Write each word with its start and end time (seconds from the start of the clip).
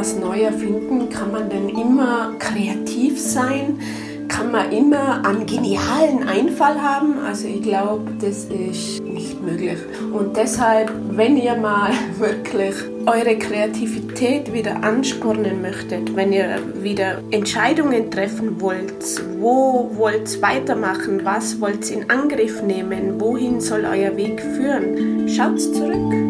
was 0.00 0.16
neu 0.16 0.40
erfinden? 0.40 1.10
Kann 1.10 1.30
man 1.30 1.50
denn 1.50 1.68
immer 1.68 2.32
kreativ 2.38 3.20
sein? 3.20 3.78
Kann 4.28 4.50
man 4.50 4.72
immer 4.72 5.22
einen 5.26 5.44
genialen 5.44 6.26
Einfall 6.26 6.80
haben? 6.80 7.18
Also 7.18 7.46
ich 7.46 7.60
glaube, 7.60 8.10
das 8.18 8.46
ist 8.46 9.02
nicht 9.02 9.42
möglich. 9.42 9.76
Und 10.10 10.38
deshalb, 10.38 10.90
wenn 11.10 11.36
ihr 11.36 11.54
mal 11.54 11.90
wirklich 12.18 12.76
eure 13.04 13.36
Kreativität 13.36 14.50
wieder 14.54 14.82
anspornen 14.82 15.60
möchtet, 15.60 16.16
wenn 16.16 16.32
ihr 16.32 16.56
wieder 16.82 17.18
Entscheidungen 17.30 18.10
treffen 18.10 18.58
wollt, 18.58 19.04
wo 19.38 19.90
wollt 19.96 20.34
ihr 20.34 20.40
weitermachen, 20.40 21.20
was 21.24 21.60
wollt 21.60 21.90
ihr 21.90 21.98
in 21.98 22.08
Angriff 22.08 22.62
nehmen, 22.62 23.20
wohin 23.20 23.60
soll 23.60 23.84
euer 23.84 24.16
Weg 24.16 24.40
führen, 24.40 25.28
schaut 25.28 25.60
zurück. 25.60 26.29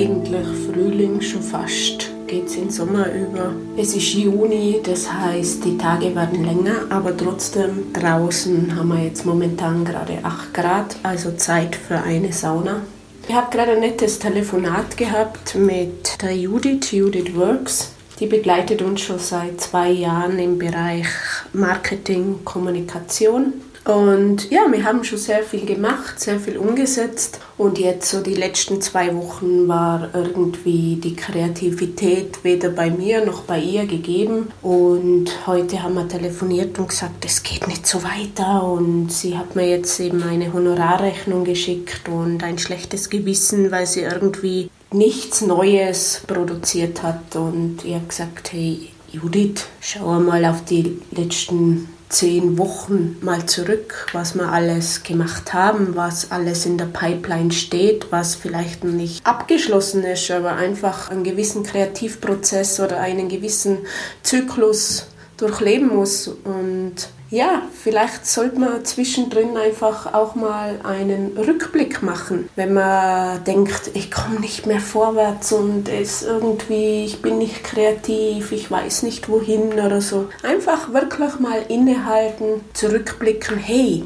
Eigentlich 0.00 0.46
Frühling 0.66 1.20
schon 1.20 1.42
fast 1.42 2.10
geht 2.26 2.46
es 2.46 2.56
in 2.56 2.70
Sommer 2.70 3.06
über. 3.12 3.52
Es 3.76 3.94
ist 3.94 4.14
Juni, 4.14 4.80
das 4.82 5.12
heißt, 5.12 5.64
die 5.64 5.76
Tage 5.76 6.14
werden 6.14 6.44
länger, 6.44 6.86
aber 6.88 7.14
trotzdem 7.14 7.92
draußen 7.92 8.74
haben 8.76 8.88
wir 8.88 9.04
jetzt 9.04 9.26
momentan 9.26 9.84
gerade 9.84 10.18
8 10.22 10.54
Grad, 10.54 10.96
also 11.02 11.32
Zeit 11.32 11.76
für 11.76 11.98
eine 11.98 12.32
Sauna. 12.32 12.82
Ich 13.28 13.34
habe 13.34 13.54
gerade 13.54 13.72
ein 13.72 13.80
nettes 13.80 14.18
Telefonat 14.18 14.96
gehabt 14.96 15.56
mit 15.56 16.22
der 16.22 16.36
Judith, 16.36 16.92
Judith 16.92 17.34
Works. 17.34 17.92
Die 18.20 18.26
begleitet 18.26 18.80
uns 18.82 19.02
schon 19.02 19.18
seit 19.18 19.60
zwei 19.60 19.90
Jahren 19.90 20.38
im 20.38 20.58
Bereich 20.58 21.08
Marketing, 21.52 22.38
Kommunikation. 22.44 23.54
Und 23.84 24.50
ja, 24.50 24.70
wir 24.70 24.84
haben 24.84 25.04
schon 25.04 25.18
sehr 25.18 25.42
viel 25.42 25.64
gemacht, 25.64 26.20
sehr 26.20 26.38
viel 26.38 26.58
umgesetzt. 26.58 27.40
Und 27.56 27.78
jetzt 27.78 28.10
so 28.10 28.20
die 28.20 28.34
letzten 28.34 28.80
zwei 28.82 29.14
Wochen 29.16 29.68
war 29.68 30.10
irgendwie 30.12 30.96
die 30.96 31.16
Kreativität 31.16 32.44
weder 32.44 32.68
bei 32.68 32.90
mir 32.90 33.24
noch 33.24 33.42
bei 33.42 33.58
ihr 33.58 33.86
gegeben. 33.86 34.48
Und 34.60 35.30
heute 35.46 35.82
haben 35.82 35.94
wir 35.94 36.06
telefoniert 36.08 36.78
und 36.78 36.88
gesagt, 36.88 37.24
es 37.24 37.42
geht 37.42 37.66
nicht 37.68 37.86
so 37.86 38.02
weiter. 38.02 38.64
Und 38.64 39.10
sie 39.10 39.36
hat 39.36 39.56
mir 39.56 39.68
jetzt 39.68 39.98
eben 39.98 40.22
eine 40.22 40.52
Honorarrechnung 40.52 41.44
geschickt 41.44 42.08
und 42.08 42.44
ein 42.44 42.58
schlechtes 42.58 43.08
Gewissen, 43.08 43.70
weil 43.70 43.86
sie 43.86 44.02
irgendwie 44.02 44.70
nichts 44.92 45.40
Neues 45.40 46.22
produziert 46.26 47.02
hat. 47.02 47.34
Und 47.34 47.78
ich 47.84 47.94
habe 47.94 48.06
gesagt, 48.06 48.52
hey 48.52 48.90
Judith, 49.10 49.66
schau 49.80 50.20
mal 50.20 50.44
auf 50.44 50.64
die 50.64 51.00
letzten 51.12 51.88
zehn 52.10 52.58
Wochen 52.58 53.16
mal 53.22 53.46
zurück, 53.46 54.08
was 54.12 54.34
wir 54.34 54.52
alles 54.52 55.02
gemacht 55.02 55.54
haben, 55.54 55.96
was 55.96 56.30
alles 56.30 56.66
in 56.66 56.76
der 56.76 56.86
Pipeline 56.86 57.52
steht, 57.52 58.10
was 58.10 58.34
vielleicht 58.34 58.84
nicht 58.84 59.24
abgeschlossen 59.24 60.04
ist, 60.04 60.30
aber 60.30 60.56
einfach 60.56 61.10
einen 61.10 61.24
gewissen 61.24 61.62
Kreativprozess 61.62 62.80
oder 62.80 63.00
einen 63.00 63.28
gewissen 63.28 63.78
Zyklus 64.22 65.06
durchleben 65.36 65.88
muss. 65.88 66.28
Und 66.28 66.94
ja, 67.30 67.62
vielleicht 67.72 68.26
sollte 68.26 68.58
man 68.58 68.84
zwischendrin 68.84 69.56
einfach 69.56 70.12
auch 70.14 70.34
mal 70.34 70.80
einen 70.82 71.36
Rückblick 71.36 72.02
machen, 72.02 72.48
wenn 72.56 72.74
man 72.74 73.44
denkt, 73.44 73.90
ich 73.94 74.10
komme 74.10 74.40
nicht 74.40 74.66
mehr 74.66 74.80
vorwärts 74.80 75.52
und 75.52 75.88
es 75.88 76.22
irgendwie, 76.22 77.04
ich 77.04 77.22
bin 77.22 77.38
nicht 77.38 77.62
kreativ, 77.62 78.50
ich 78.50 78.68
weiß 78.68 79.04
nicht 79.04 79.28
wohin 79.28 79.74
oder 79.74 80.00
so. 80.00 80.28
Einfach 80.42 80.92
wirklich 80.92 81.38
mal 81.38 81.62
innehalten, 81.68 82.62
zurückblicken, 82.74 83.58
hey, 83.58 84.04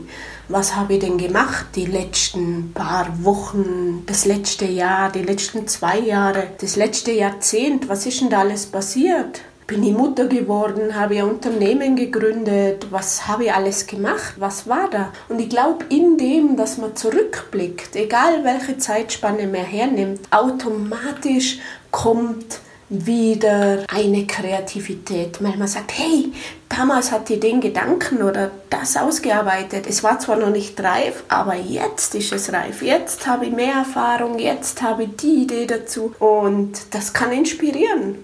was 0.48 0.76
habe 0.76 0.94
ich 0.94 1.00
denn 1.00 1.16
gemacht 1.16 1.66
die 1.74 1.86
letzten 1.86 2.72
paar 2.74 3.24
Wochen, 3.24 4.02
das 4.06 4.26
letzte 4.26 4.66
Jahr, 4.66 5.10
die 5.10 5.22
letzten 5.22 5.66
zwei 5.66 5.98
Jahre, 5.98 6.48
das 6.60 6.76
letzte 6.76 7.12
Jahrzehnt, 7.12 7.88
was 7.88 8.04
ist 8.04 8.20
denn 8.20 8.28
da 8.28 8.40
alles 8.40 8.66
passiert? 8.66 9.40
Bin 9.66 9.82
ich 9.82 9.92
Mutter 9.92 10.26
geworden, 10.26 10.94
habe 10.94 11.16
ein 11.16 11.24
Unternehmen 11.24 11.96
gegründet, 11.96 12.86
was 12.90 13.26
habe 13.26 13.44
ich 13.44 13.52
alles 13.52 13.86
gemacht, 13.86 14.34
was 14.38 14.68
war 14.68 14.90
da? 14.90 15.12
Und 15.28 15.40
ich 15.40 15.48
glaube, 15.48 15.86
in 15.88 16.18
dem, 16.18 16.56
dass 16.56 16.78
man 16.78 16.96
zurückblickt, 16.96 17.96
egal 17.96 18.44
welche 18.44 18.76
Zeitspanne 18.78 19.46
man 19.46 19.64
hernimmt, 19.64 20.20
automatisch 20.30 21.58
kommt 21.90 22.60
wieder 22.90 23.84
eine 23.88 24.26
Kreativität, 24.26 25.42
weil 25.42 25.56
man 25.56 25.68
sagt, 25.68 25.92
hey, 25.96 26.32
damals 26.68 27.10
hatte 27.10 27.34
ich 27.34 27.40
den 27.40 27.60
Gedanken 27.60 28.22
oder 28.22 28.50
das 28.68 28.96
ausgearbeitet. 28.96 29.86
Es 29.88 30.04
war 30.04 30.18
zwar 30.18 30.36
noch 30.36 30.50
nicht 30.50 30.78
reif, 30.80 31.24
aber 31.28 31.54
jetzt 31.54 32.14
ist 32.14 32.32
es 32.32 32.52
reif. 32.52 32.82
Jetzt 32.82 33.26
habe 33.26 33.46
ich 33.46 33.52
mehr 33.52 33.74
Erfahrung, 33.74 34.38
jetzt 34.38 34.82
habe 34.82 35.04
ich 35.04 35.16
die 35.16 35.42
Idee 35.42 35.66
dazu 35.66 36.14
und 36.18 36.94
das 36.94 37.12
kann 37.12 37.32
inspirieren. 37.32 38.16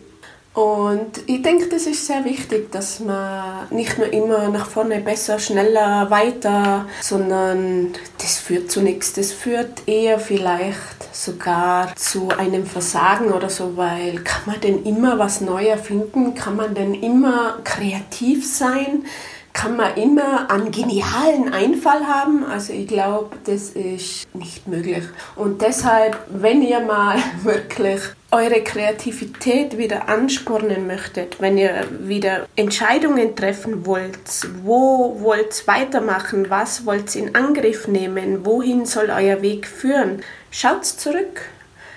Und 0.52 1.28
ich 1.28 1.42
denke, 1.42 1.68
das 1.68 1.86
ist 1.86 2.06
sehr 2.06 2.24
wichtig, 2.24 2.72
dass 2.72 2.98
man 2.98 3.68
nicht 3.70 3.98
nur 3.98 4.12
immer 4.12 4.48
nach 4.48 4.66
vorne 4.66 5.00
besser, 5.00 5.38
schneller, 5.38 6.10
weiter, 6.10 6.86
sondern 7.00 7.92
das 8.18 8.38
führt 8.38 8.68
zu 8.68 8.82
nichts. 8.82 9.12
Das 9.12 9.30
führt 9.30 9.86
eher 9.86 10.18
vielleicht 10.18 11.14
sogar 11.14 11.94
zu 11.94 12.30
einem 12.30 12.66
Versagen 12.66 13.32
oder 13.32 13.48
so, 13.48 13.76
weil 13.76 14.24
kann 14.24 14.42
man 14.46 14.60
denn 14.60 14.84
immer 14.84 15.20
was 15.20 15.40
Neues 15.40 15.68
erfinden? 15.68 16.34
Kann 16.34 16.56
man 16.56 16.74
denn 16.74 16.94
immer 16.94 17.58
kreativ 17.62 18.44
sein? 18.44 19.04
Kann 19.52 19.76
man 19.76 19.96
immer 19.96 20.50
einen 20.50 20.70
genialen 20.70 21.52
Einfall 21.52 22.06
haben. 22.06 22.44
Also 22.44 22.72
ich 22.72 22.86
glaube, 22.86 23.36
das 23.44 23.70
ist 23.70 24.32
nicht 24.34 24.66
möglich. 24.66 25.04
Und 25.36 25.60
deshalb, 25.62 26.18
wenn 26.28 26.62
ihr 26.62 26.80
mal 26.80 27.18
wirklich 27.42 28.00
eure 28.30 28.62
Kreativität 28.62 29.76
wieder 29.76 30.08
anspornen 30.08 30.86
möchtet, 30.86 31.40
wenn 31.40 31.58
ihr 31.58 31.88
wieder 32.00 32.46
Entscheidungen 32.54 33.34
treffen 33.34 33.84
wollt, 33.84 34.18
wo 34.62 35.20
wollt 35.20 35.62
ihr 35.62 35.66
weitermachen, 35.66 36.48
was 36.48 36.86
wollt 36.86 37.14
ihr 37.16 37.24
in 37.24 37.34
Angriff 37.34 37.88
nehmen, 37.88 38.46
wohin 38.46 38.86
soll 38.86 39.10
euer 39.10 39.42
Weg 39.42 39.66
führen, 39.66 40.22
schaut 40.50 40.84
zurück. 40.86 41.42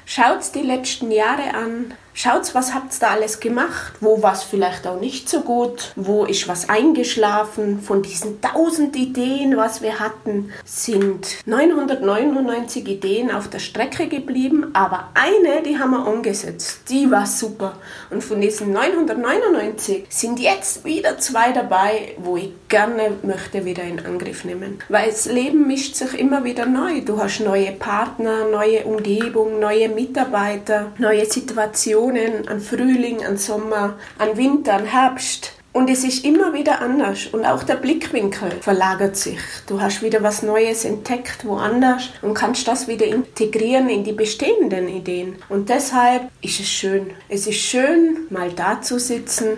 Schaut 0.05 0.53
die 0.53 0.63
letzten 0.63 1.11
Jahre 1.11 1.53
an, 1.53 1.93
Schaut, 2.15 2.53
was 2.53 2.75
habt 2.75 2.93
ihr 2.93 2.99
da 2.99 3.07
alles 3.09 3.39
gemacht? 3.39 3.93
Wo 3.99 4.21
war 4.21 4.33
es 4.33 4.43
vielleicht 4.43 4.85
auch 4.85 4.99
nicht 4.99 5.27
so 5.27 5.41
gut? 5.41 5.93
Wo 5.95 6.25
ist 6.25 6.47
was 6.47 6.69
eingeschlafen? 6.69 7.81
Von 7.81 8.03
diesen 8.03 8.39
tausend 8.39 8.95
Ideen, 8.95 9.57
was 9.57 9.81
wir 9.81 9.99
hatten, 9.99 10.51
sind 10.63 11.37
999 11.47 12.87
Ideen 12.87 13.31
auf 13.31 13.49
der 13.49 13.57
Strecke 13.57 14.07
geblieben, 14.07 14.69
aber 14.73 15.09
eine, 15.15 15.63
die 15.63 15.79
haben 15.79 15.91
wir 15.91 16.07
umgesetzt. 16.07 16.81
Die 16.89 17.09
war 17.09 17.25
super. 17.25 17.77
Und 18.11 18.23
von 18.23 18.39
diesen 18.39 18.71
999 18.71 20.05
sind 20.09 20.39
jetzt 20.39 20.85
wieder 20.85 21.17
zwei 21.17 21.51
dabei, 21.51 22.15
wo 22.17 22.37
ich 22.37 22.51
gerne 22.69 23.13
möchte 23.23 23.65
wieder 23.65 23.83
in 23.83 24.05
Angriff 24.05 24.45
nehmen. 24.45 24.79
Weil 24.87 25.09
das 25.09 25.25
Leben 25.25 25.65
mischt 25.65 25.95
sich 25.95 26.13
immer 26.19 26.43
wieder 26.43 26.67
neu. 26.67 27.01
Du 27.01 27.19
hast 27.19 27.39
neue 27.39 27.71
Partner, 27.71 28.45
neue 28.45 28.83
Umgebung, 28.83 29.59
neue 29.59 29.89
Mitarbeiter, 29.89 30.91
neue 30.99 31.25
Situationen 31.25 32.02
Estationen, 32.03 32.47
an 32.47 32.59
Frühling, 32.59 33.25
an 33.25 33.37
Sommer, 33.37 33.97
an 34.17 34.35
Winter, 34.35 34.73
an 34.73 34.85
Herbst. 34.85 35.53
Und 35.71 35.89
es 35.89 36.03
ist 36.03 36.23
immer 36.23 36.53
wieder 36.53 36.81
anders 36.81 37.27
und 37.31 37.45
auch 37.45 37.63
der 37.63 37.77
Blickwinkel 37.77 38.51
verlagert 38.61 39.15
sich. 39.15 39.39
Du 39.65 39.81
hast 39.81 40.03
wieder 40.03 40.21
was 40.21 40.43
Neues 40.43 40.85
entdeckt, 40.85 41.45
woanders 41.45 42.09
und 42.21 42.35
kannst 42.35 42.67
das 42.67 42.87
wieder 42.87 43.07
integrieren 43.07 43.89
in 43.89 44.03
die 44.03 44.11
bestehenden 44.11 44.87
Ideen. 44.87 45.37
Und 45.49 45.69
deshalb 45.69 46.29
ist 46.41 46.59
es 46.59 46.67
schön. 46.67 47.11
Es 47.27 47.47
ist 47.47 47.57
schön, 47.59 48.27
mal 48.29 48.51
da 48.51 48.81
zu 48.81 48.99
sitzen, 48.99 49.57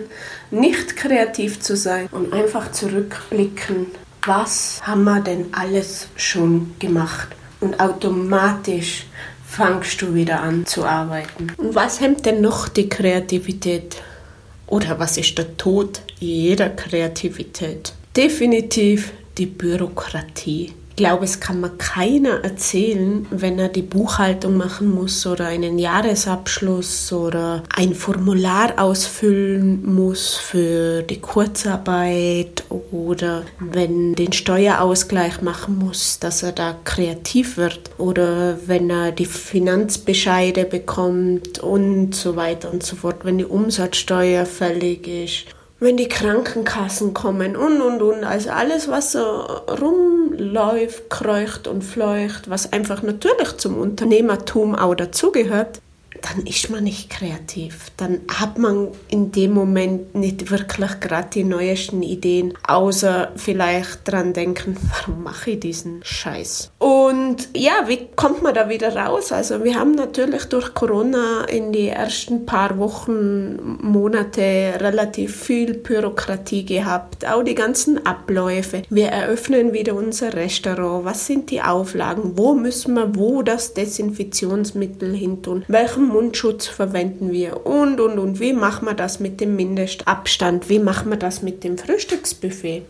nicht 0.50 0.96
kreativ 0.96 1.60
zu 1.60 1.76
sein 1.76 2.08
und 2.12 2.32
einfach 2.32 2.72
zurückblicken. 2.72 3.88
Was 4.24 4.80
haben 4.84 5.04
wir 5.04 5.20
denn 5.20 5.52
alles 5.52 6.08
schon 6.16 6.76
gemacht? 6.78 7.28
Und 7.60 7.78
automatisch 7.78 9.06
fangst 9.56 10.02
du 10.02 10.14
wieder 10.14 10.40
an 10.40 10.66
zu 10.66 10.84
arbeiten. 10.84 11.52
Und 11.56 11.74
was 11.74 12.00
hemmt 12.00 12.26
denn 12.26 12.42
noch 12.42 12.68
die 12.68 12.88
Kreativität? 12.88 13.96
Oder 14.66 14.98
was 14.98 15.16
ist 15.16 15.38
der 15.38 15.56
Tod 15.56 16.02
jeder 16.18 16.68
Kreativität? 16.68 17.94
Definitiv 18.14 19.12
die 19.38 19.46
Bürokratie. 19.46 20.72
Glaube, 20.96 21.24
es 21.24 21.40
kann 21.40 21.60
mir 21.60 21.70
keiner 21.70 22.42
erzählen, 22.42 23.26
wenn 23.30 23.58
er 23.58 23.68
die 23.68 23.82
Buchhaltung 23.82 24.56
machen 24.56 24.90
muss 24.90 25.26
oder 25.26 25.46
einen 25.46 25.78
Jahresabschluss 25.78 27.12
oder 27.12 27.62
ein 27.74 27.94
Formular 27.94 28.74
ausfüllen 28.78 29.84
muss 29.84 30.34
für 30.34 31.02
die 31.02 31.20
Kurzarbeit 31.20 32.64
oder 32.90 33.42
wenn 33.60 34.14
den 34.14 34.32
Steuerausgleich 34.32 35.42
machen 35.42 35.78
muss, 35.78 36.18
dass 36.18 36.42
er 36.42 36.52
da 36.52 36.76
kreativ 36.84 37.58
wird 37.58 37.90
oder 37.98 38.58
wenn 38.66 38.90
er 38.90 39.12
die 39.12 39.26
Finanzbescheide 39.26 40.64
bekommt 40.64 41.58
und 41.58 42.14
so 42.14 42.36
weiter 42.36 42.72
und 42.72 42.82
so 42.82 42.96
fort, 42.96 43.24
wenn 43.24 43.38
die 43.38 43.44
Umsatzsteuer 43.44 44.46
fällig 44.46 45.06
ist 45.06 45.55
wenn 45.78 45.96
die 45.96 46.08
Krankenkassen 46.08 47.12
kommen 47.12 47.56
und 47.56 47.80
und 47.80 48.00
und. 48.02 48.24
Also 48.24 48.50
alles, 48.50 48.88
was 48.88 49.12
so 49.12 49.20
rumläuft, 49.20 51.10
kreucht 51.10 51.68
und 51.68 51.82
fleucht, 51.82 52.48
was 52.48 52.72
einfach 52.72 53.02
natürlich 53.02 53.56
zum 53.58 53.78
Unternehmertum 53.78 54.74
auch 54.74 54.94
dazugehört, 54.94 55.80
dann 56.22 56.46
ist 56.46 56.70
man 56.70 56.84
nicht 56.84 57.10
kreativ. 57.10 57.90
Dann 57.96 58.20
hat 58.28 58.58
man 58.58 58.88
in 59.08 59.32
dem 59.32 59.52
Moment 59.52 60.14
nicht 60.14 60.50
wirklich 60.50 61.00
gerade 61.00 61.28
die 61.32 61.44
neuesten 61.44 62.02
Ideen, 62.02 62.54
außer 62.66 63.32
vielleicht 63.36 64.08
dran 64.08 64.32
denken, 64.32 64.76
warum 64.90 65.22
mache 65.22 65.52
ich 65.52 65.60
diesen 65.60 66.00
Scheiß? 66.04 66.70
Und 66.78 67.48
ja, 67.54 67.84
wie 67.86 68.08
kommt 68.16 68.42
man 68.42 68.54
da 68.54 68.68
wieder 68.68 68.94
raus? 68.94 69.32
Also 69.32 69.64
wir 69.64 69.78
haben 69.78 69.92
natürlich 69.92 70.44
durch 70.46 70.74
Corona 70.74 71.44
in 71.44 71.72
die 71.72 71.88
ersten 71.88 72.46
paar 72.46 72.78
Wochen, 72.78 73.78
Monate 73.82 74.74
relativ 74.78 75.36
viel 75.36 75.74
Bürokratie 75.74 76.64
gehabt, 76.64 77.26
auch 77.26 77.42
die 77.42 77.54
ganzen 77.54 78.06
Abläufe. 78.06 78.82
Wir 78.90 79.08
eröffnen 79.08 79.72
wieder 79.72 79.94
unser 79.94 80.34
Restaurant. 80.34 81.04
Was 81.04 81.26
sind 81.26 81.50
die 81.50 81.62
Auflagen? 81.62 82.36
Wo 82.36 82.54
müssen 82.54 82.94
wir 82.94 83.14
wo 83.16 83.42
das 83.42 83.74
Desinfektionsmittel 83.74 85.14
hin 85.14 85.42
tun? 85.42 85.64
Welchen 85.68 86.05
Mundschutz 86.06 86.66
verwenden 86.66 87.32
wir 87.32 87.66
und, 87.66 88.00
und, 88.00 88.18
und. 88.18 88.40
Wie 88.40 88.52
machen 88.52 88.86
wir 88.86 88.94
das 88.94 89.20
mit 89.20 89.40
dem 89.40 89.56
Mindestabstand? 89.56 90.68
Wie 90.68 90.78
machen 90.78 91.10
wir 91.10 91.18
das 91.18 91.42
mit 91.42 91.64
dem 91.64 91.76
Frühstücksbuffet? 91.78 92.82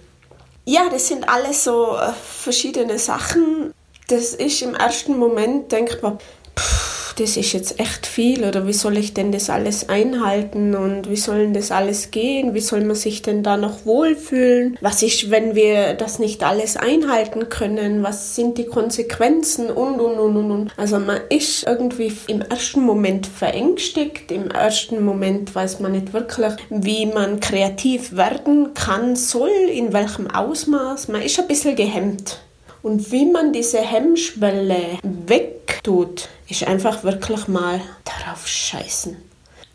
Ja, 0.65 0.89
das 0.91 1.09
sind 1.09 1.29
alles 1.29 1.65
so 1.65 1.97
äh, 1.97 2.13
verschiedene 2.13 2.99
Sachen. 2.99 3.73
Das 4.09 4.35
ist 4.35 4.63
im 4.63 4.75
ersten 4.75 5.19
Moment 5.19 5.73
denkbar, 5.73 6.19
pff, 6.59 6.86
das 7.17 7.37
ist 7.37 7.53
jetzt 7.53 7.81
echt 7.81 8.07
viel 8.07 8.45
oder 8.45 8.67
wie 8.67 8.73
soll 8.73 8.99
ich 8.99 9.15
denn 9.15 9.33
das 9.33 9.49
alles 9.49 9.89
einhalten 9.89 10.75
und 10.75 11.11
wie 11.11 11.17
soll 11.17 11.39
denn 11.39 11.55
das 11.55 11.71
alles 11.71 12.11
gehen? 12.11 12.55
Wie 12.55 12.61
soll 12.61 12.85
man 12.85 12.97
sich 12.97 13.23
denn 13.23 13.43
da 13.43 13.57
noch 13.57 13.87
wohlfühlen? 13.87 14.77
Was 14.81 15.03
ist, 15.03 15.31
wenn 15.31 15.55
wir 15.55 15.95
das 15.95 16.19
nicht 16.19 16.45
alles 16.45 16.77
einhalten 16.77 17.49
können? 17.49 18.03
Was 18.03 18.37
sind 18.37 18.59
die 18.59 18.67
Konsequenzen 18.67 19.71
und 19.71 19.99
und 20.01 20.19
und 20.19 20.37
und 20.37 20.51
und. 20.51 20.73
Also 20.77 20.99
man 20.99 21.21
ist 21.31 21.67
irgendwie 21.67 22.13
im 22.27 22.43
ersten 22.43 22.83
Moment 22.83 23.27
verängstigt, 23.27 24.31
im 24.31 24.51
ersten 24.51 25.03
Moment 25.05 25.55
weiß 25.55 25.81
man 25.81 25.93
nicht 25.93 26.13
wirklich, 26.13 26.53
wie 26.69 27.07
man 27.07 27.41
kreativ 27.41 28.15
werden 28.17 28.75
kann, 28.75 29.17
soll, 29.17 29.51
in 29.73 29.93
welchem 29.93 30.31
Ausmaß. 30.31 31.09
Man 31.09 31.23
ist 31.23 31.39
ein 31.41 31.49
bisschen 31.49 31.77
gehemmt. 31.77 32.41
Und 32.83 33.11
wie 33.11 33.27
man 33.27 33.53
diese 33.53 33.79
Hemmschwelle 33.79 34.99
wegtut, 35.03 36.29
ist 36.49 36.65
einfach 36.65 37.03
wirklich 37.05 37.49
mal 37.49 37.81
darauf 38.05 38.47
scheißen. 38.47 39.17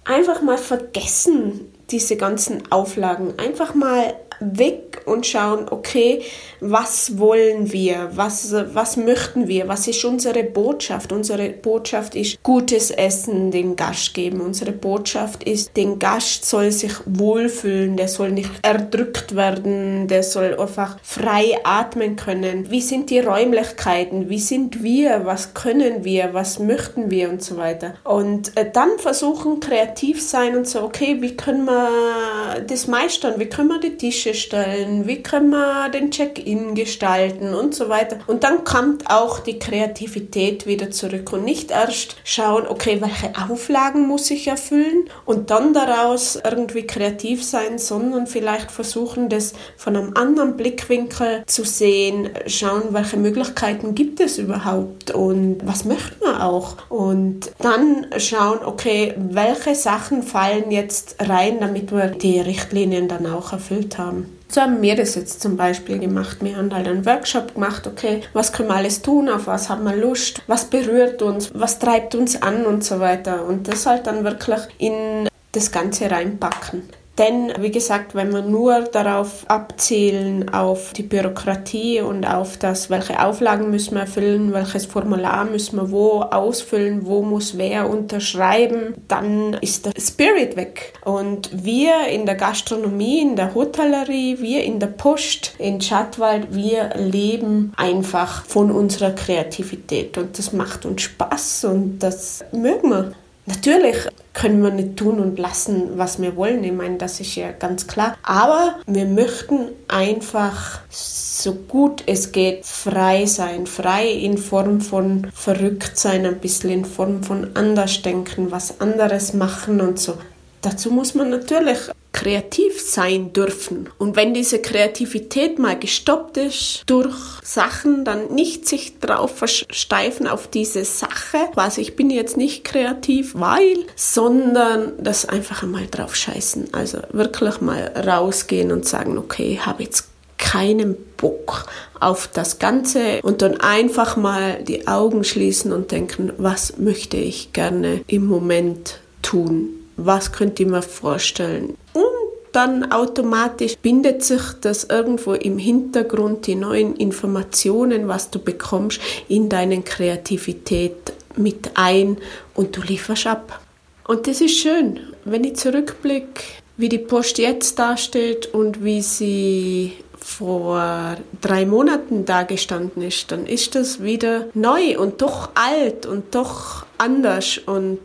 Einfach 0.06 0.42
mal 0.42 0.58
vergessen, 0.58 1.72
diese 1.90 2.18
ganzen 2.18 2.72
Auflagen. 2.72 3.38
Einfach 3.38 3.76
mal 3.76 4.16
weg 4.42 5.02
und 5.06 5.26
schauen, 5.26 5.68
okay, 5.70 6.24
was 6.60 7.18
wollen 7.18 7.72
wir, 7.72 8.10
was, 8.14 8.54
was 8.74 8.98
möchten 8.98 9.48
wir, 9.48 9.68
was 9.68 9.88
ist 9.88 10.04
unsere 10.06 10.44
Botschaft. 10.44 11.12
Unsere 11.12 11.50
Botschaft 11.50 12.16
ist 12.16 12.42
gutes 12.44 12.92
Essen 12.92 13.52
den 13.52 13.76
Gast 13.76 14.14
geben. 14.14 14.42
Unsere 14.42 14.72
Botschaft 14.72 15.44
ist, 15.44 15.76
den 15.78 16.00
Gast 16.00 16.46
soll 16.46 16.72
sich 16.72 16.94
wohlfühlen, 17.06 17.98
der 17.98 18.08
soll 18.08 18.32
nicht 18.32 18.52
erdrückt 18.62 19.36
werden, 19.36 20.08
der 20.08 20.24
soll 20.24 20.60
einfach 20.60 20.98
frei 21.04 21.58
atmen 21.64 22.16
können. 22.16 22.70
Wie 22.70 22.82
sind 22.82 23.10
die 23.10 23.20
Räumlichkeiten? 23.20 24.30
Wie 24.30 24.40
sind 24.40 24.84
wir? 24.84 25.26
Was 25.26 25.54
können 25.54 26.04
wir? 26.04 26.34
Was 26.34 26.60
möchten 26.60 27.10
wir 27.10 27.30
und 27.30 27.44
so 27.44 27.58
weiter. 27.58 27.96
Und 28.04 28.56
äh, 28.58 28.70
dann 28.72 28.98
versuchen, 28.98 29.60
kreativ 29.60 30.22
sein 30.22 30.56
und 30.56 30.68
so, 30.68 30.82
okay, 30.84 31.18
wie 31.22 31.36
können 31.36 31.66
wir 31.66 32.62
das 32.68 32.88
meistern? 32.88 33.40
Wie 33.40 33.48
können 33.48 33.70
wir 33.70 33.80
die 33.80 33.98
Tische 33.98 34.31
stellen? 34.34 35.08
Wie 35.08 35.24
können 35.24 35.50
wir 35.50 35.90
den 35.90 36.12
Check-in 36.12 36.76
gestalten 36.76 37.54
und 37.54 37.76
so 37.76 37.90
weiter? 37.90 38.18
Und 38.28 38.44
dann 38.44 38.64
kommt 38.64 39.10
auch 39.10 39.40
die 39.40 39.60
Kreativität 39.60 40.68
wieder 40.68 40.92
zurück 40.92 41.34
und 41.34 41.46
nicht 41.46 41.72
erst 41.72 42.18
schauen, 42.24 42.68
okay, 42.68 43.02
welche 43.02 43.34
Auflagen 43.50 44.08
muss 44.08 44.30
ich 44.32 44.48
erfüllen 44.48 45.10
und 45.26 45.50
dann 45.50 45.74
daraus 45.74 46.40
irgendwie 46.44 46.86
kreativ 46.88 47.44
sein, 47.44 47.78
sondern 47.78 48.28
vielleicht 48.28 48.72
versuchen, 48.72 49.30
das 49.30 49.54
von 49.78 49.96
einem 49.96 50.14
anderen 50.16 50.58
Blickwinkel 50.58 51.44
zu 51.46 51.64
sehen, 51.64 52.30
schauen, 52.48 52.90
welche 52.92 53.18
Möglichkeiten 53.18 53.96
gibt 53.96 54.20
es 54.20 54.38
überhaupt 54.38 55.12
und 55.12 55.60
was 55.64 55.86
möchte 55.86 56.24
man 56.24 56.42
auch 56.42 56.78
und 56.90 57.52
dann 57.60 58.08
schauen, 58.18 58.60
okay, 58.66 59.14
welche 59.18 59.76
Sachen 59.76 60.24
fallen 60.24 60.72
jetzt 60.72 61.16
rein, 61.20 61.60
damit 61.60 61.92
wir 61.92 62.08
die 62.08 62.40
Richtlinien 62.40 63.08
dann 63.08 63.26
auch 63.26 63.54
erfüllt 63.54 63.98
haben. 63.98 64.21
So 64.48 64.62
haben 64.62 64.82
wir 64.82 64.96
das 64.98 65.16
jetzt 65.16 65.42
zum 65.42 65.56
Beispiel 65.56 65.98
gemacht. 66.00 66.38
Wir 66.42 66.58
haben 66.58 66.74
halt 66.74 66.88
einen 66.88 67.06
Workshop 67.06 67.54
gemacht, 67.54 67.88
okay, 67.88 68.22
was 68.34 68.52
können 68.52 68.68
wir 68.68 68.76
alles 68.76 69.02
tun, 69.02 69.30
auf 69.30 69.48
was 69.48 69.70
haben 69.70 69.84
wir 69.86 69.96
Lust, 69.96 70.42
was 70.48 70.66
berührt 70.66 71.22
uns, 71.22 71.52
was 71.54 71.80
treibt 71.80 72.16
uns 72.16 72.42
an 72.42 72.66
und 72.66 72.84
so 72.84 73.00
weiter. 73.00 73.46
Und 73.46 73.68
das 73.70 73.86
halt 73.86 74.08
dann 74.08 74.26
wirklich 74.26 74.60
in 74.78 75.30
das 75.54 75.72
Ganze 75.72 76.12
reinpacken. 76.12 76.84
Denn, 77.18 77.52
wie 77.60 77.72
gesagt, 77.72 78.16
wenn 78.16 78.34
wir 78.34 78.42
nur 78.42 78.82
darauf 78.84 79.44
abzielen, 79.50 80.50
auf 80.54 80.94
die 80.94 81.04
Bürokratie 81.04 82.00
und 82.00 82.26
auf 82.26 82.58
das, 82.58 82.90
welche 82.90 83.24
Auflagen 83.24 83.70
müssen 83.70 83.96
wir 83.96 84.02
erfüllen, 84.02 84.54
welches 84.54 84.86
Formular 84.86 85.44
müssen 85.46 85.76
wir 85.76 85.92
wo 85.92 86.22
ausfüllen, 86.22 87.06
wo 87.06 87.22
muss 87.22 87.58
wer 87.58 87.90
unterschreiben, 87.90 88.96
dann 89.10 89.56
ist 89.56 89.86
der 89.86 89.94
Spirit 90.00 90.56
weg. 90.56 90.94
Und 91.04 91.50
wir 91.66 92.08
in 92.08 92.26
der 92.26 92.36
Gastronomie, 92.36 93.22
in 93.22 93.36
der 93.36 93.54
Hotellerie, 93.54 94.40
wir 94.40 94.64
in 94.64 94.80
der 94.80 94.88
Post, 94.88 95.54
in 95.58 95.82
Schattwald, 95.82 96.56
wir 96.56 96.92
leben 96.96 97.74
einfach 97.76 98.46
von 98.46 98.72
unserer 98.72 99.12
Kreativität 99.12 100.18
und 100.18 100.40
das 100.40 100.54
macht 100.54 100.86
uns 100.86 101.02
Spaß 101.02 101.66
und 101.66 102.00
das 102.00 102.44
mögen 102.54 102.90
wir. 102.90 103.14
Natürlich 103.46 103.98
können 104.34 104.62
wir 104.64 104.72
nicht 104.72 104.98
tun 104.98 105.20
und 105.20 105.40
lassen, 105.40 105.98
was 105.98 106.22
wir 106.22 106.36
wollen. 106.36 106.64
Ich 106.64 106.72
meine, 106.72 106.98
das 106.98 107.20
ist 107.20 107.36
ja 107.36 107.52
ganz 107.52 107.88
klar. 107.88 108.16
Aber 108.24 108.76
wir 108.86 109.06
möchten 109.06 109.70
einfach 109.88 110.82
so 110.90 111.54
gut 111.54 112.04
es 112.06 112.32
geht 112.32 112.66
frei 112.66 113.26
sein. 113.26 113.66
Frei 113.66 114.08
in 114.10 114.38
Form 114.38 114.80
von 114.80 115.28
verrückt 115.34 115.98
sein, 115.98 116.26
ein 116.26 116.40
bisschen 116.40 116.70
in 116.70 116.86
Form 116.86 117.24
von 117.24 117.56
anders 117.56 118.02
denken, 118.04 118.52
was 118.52 118.80
anderes 118.80 119.34
machen 119.34 119.82
und 119.82 120.00
so. 120.00 120.18
Dazu 120.62 120.92
muss 120.92 121.16
man 121.16 121.32
natürlich 121.32 121.80
kreativ 122.22 122.80
sein 122.80 123.34
dürfen. 123.34 123.90
Und 123.98 124.16
wenn 124.16 124.36
diese 124.36 124.60
Kreativität 124.60 125.58
mal 125.58 125.78
gestoppt 125.78 126.38
ist 126.38 126.84
durch 126.86 127.16
Sachen, 127.44 128.06
dann 128.06 128.28
nicht 128.36 128.68
sich 128.68 129.00
drauf 129.00 129.36
versteifen 129.36 130.28
auf 130.28 130.48
diese 130.48 130.86
Sache, 130.86 131.50
quasi 131.54 131.82
ich 131.82 131.96
bin 131.96 132.12
jetzt 132.12 132.38
nicht 132.38 132.64
kreativ, 132.64 133.34
weil, 133.34 133.76
sondern 133.96 134.94
das 135.00 135.26
einfach 135.26 135.64
einmal 135.64 135.88
drauf 135.88 136.16
scheißen. 136.16 136.76
Also 136.76 137.00
wirklich 137.12 137.60
mal 137.60 137.92
rausgehen 138.08 138.72
und 138.72 138.88
sagen, 138.88 139.18
okay, 139.18 139.60
habe 139.60 139.82
jetzt 139.82 140.06
keinen 140.38 140.96
Bock 141.18 141.66
auf 142.00 142.28
das 142.32 142.60
Ganze 142.60 143.20
und 143.24 143.42
dann 143.42 143.60
einfach 143.62 144.16
mal 144.16 144.62
die 144.62 144.88
Augen 144.88 145.24
schließen 145.24 145.72
und 145.72 145.92
denken, 145.92 146.34
was 146.38 146.78
möchte 146.78 147.18
ich 147.18 147.52
gerne 147.52 148.02
im 148.06 148.28
Moment 148.28 149.00
tun? 149.24 149.70
Was 149.98 150.32
könnt 150.32 150.60
ihr 150.60 150.68
mir 150.68 150.82
vorstellen? 150.82 151.78
Und 151.94 152.11
dann 152.52 152.92
automatisch 152.92 153.78
bindet 153.78 154.24
sich 154.24 154.42
das 154.62 154.86
irgendwo 154.86 155.34
im 155.34 155.58
Hintergrund, 155.58 156.48
die 156.48 156.56
neuen 156.56 156.96
Informationen, 156.96 158.08
was 158.08 158.30
du 158.30 158.40
bekommst, 158.40 159.00
in 159.28 159.50
deine 159.50 159.82
Kreativität 159.82 161.14
mit 161.38 161.72
ein 161.76 162.18
und 162.54 162.76
du 162.76 162.82
lieferst 162.82 163.28
ab. 163.28 163.62
Und 164.08 164.28
das 164.28 164.42
ist 164.42 164.58
schön, 164.58 165.00
wenn 165.24 165.44
ich 165.44 165.56
zurückblicke, 165.56 166.44
wie 166.78 166.90
die 166.90 166.98
Post 166.98 167.38
jetzt 167.38 167.80
dasteht 167.80 168.54
und 168.54 168.84
wie 168.84 169.02
sie 169.02 169.94
vor 170.18 171.18
drei 171.42 171.66
Monaten 171.66 172.26
dagestanden 172.26 173.02
ist, 173.02 173.32
dann 173.32 173.46
ist 173.46 173.76
das 173.76 174.04
wieder 174.04 174.48
neu 174.54 175.00
und 175.00 175.22
doch 175.22 175.50
alt 175.56 176.06
und 176.06 176.36
doch 176.36 176.86
anders 176.98 177.58
und 177.58 178.00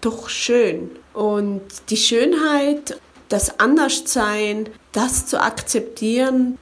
doch 0.00 0.28
schön. 0.28 0.90
Und 1.12 1.62
die 1.90 1.96
Schönheit, 1.96 3.00
das 3.28 3.60
Anderssein, 3.60 4.68
das 4.92 5.26
zu 5.26 5.40
akzeptieren, 5.40 6.58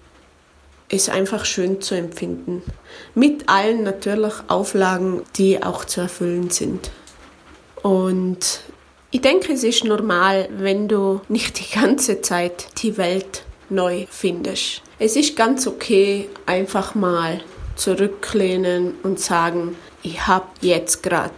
es 0.89 1.09
einfach 1.09 1.45
schön 1.45 1.81
zu 1.81 1.95
empfinden. 1.95 2.63
Mit 3.15 3.49
allen 3.49 3.83
natürlich 3.83 4.35
Auflagen, 4.49 5.23
die 5.37 5.63
auch 5.63 5.85
zu 5.85 6.01
erfüllen 6.03 6.51
sind. 6.51 6.91
Und 7.83 8.61
ich 9.11 9.21
denke, 9.21 9.53
es 9.53 9.65
ist 9.65 9.85
normal, 9.85 10.49
wenn 10.57 10.89
du 10.89 11.21
nicht 11.29 11.59
die 11.59 11.75
ganze 11.75 12.21
Zeit 12.21 12.67
die 12.83 12.97
Welt 12.97 13.45
neu 13.69 14.07
findest. 14.11 14.83
Es 14.99 15.17
ist 15.17 15.37
ganz 15.37 15.67
okay, 15.67 16.29
einfach 16.47 16.95
mal 16.95 17.41
zurücklehnen 17.75 18.95
und 19.03 19.21
sagen, 19.21 19.77
ich 20.03 20.27
habe 20.27 20.47
jetzt 20.61 21.03
gerade 21.03 21.35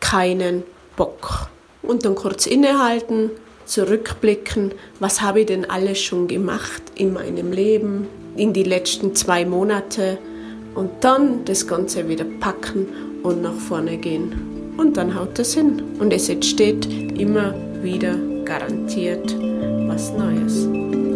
keinen 0.00 0.62
Bock. 0.96 1.48
Und 1.82 2.04
dann 2.04 2.14
kurz 2.14 2.46
innehalten, 2.46 3.30
zurückblicken, 3.70 4.72
was 4.98 5.22
habe 5.22 5.40
ich 5.40 5.46
denn 5.46 5.68
alles 5.70 6.00
schon 6.00 6.26
gemacht 6.26 6.82
in 6.96 7.12
meinem 7.12 7.52
Leben, 7.52 8.08
in 8.36 8.52
die 8.52 8.64
letzten 8.64 9.14
zwei 9.14 9.44
Monate 9.44 10.18
und 10.74 10.90
dann 11.00 11.44
das 11.44 11.66
Ganze 11.66 12.08
wieder 12.08 12.24
packen 12.40 12.86
und 13.22 13.42
nach 13.42 13.54
vorne 13.54 13.96
gehen. 13.96 14.74
Und 14.76 14.96
dann 14.96 15.14
haut 15.14 15.38
das 15.38 15.54
hin. 15.54 15.82
Und 15.98 16.12
es 16.12 16.28
entsteht 16.28 16.86
immer 17.18 17.54
wieder 17.82 18.16
garantiert 18.44 19.36
was 19.86 20.12
Neues. 20.12 21.09